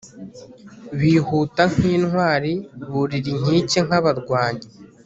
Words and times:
bihuta 0.99 1.61
nk 1.73 1.81
intwari 1.95 2.53
burira 2.91 3.27
inkike 3.35 3.79
nk 3.87 3.93
abarwanyi 3.99 4.65